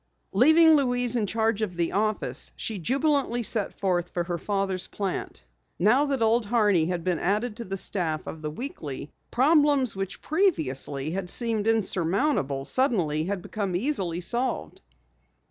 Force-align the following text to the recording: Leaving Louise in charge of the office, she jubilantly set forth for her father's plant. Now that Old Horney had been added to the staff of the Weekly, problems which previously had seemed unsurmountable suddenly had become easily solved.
Leaving 0.31 0.75
Louise 0.77 1.15
in 1.15 1.27
charge 1.27 1.61
of 1.61 1.75
the 1.77 1.91
office, 1.91 2.51
she 2.55 2.79
jubilantly 2.79 3.43
set 3.43 3.71
forth 3.79 4.09
for 4.09 4.23
her 4.23 4.39
father's 4.39 4.87
plant. 4.87 5.45
Now 5.77 6.05
that 6.05 6.23
Old 6.23 6.47
Horney 6.47 6.87
had 6.87 7.03
been 7.03 7.19
added 7.19 7.55
to 7.57 7.65
the 7.65 7.77
staff 7.77 8.25
of 8.25 8.41
the 8.41 8.49
Weekly, 8.49 9.11
problems 9.29 9.95
which 9.95 10.19
previously 10.19 11.11
had 11.11 11.29
seemed 11.29 11.67
unsurmountable 11.67 12.65
suddenly 12.65 13.25
had 13.25 13.43
become 13.43 13.75
easily 13.75 14.21
solved. 14.21 14.81